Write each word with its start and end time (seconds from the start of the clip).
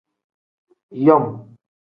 Yom. 1.05 1.25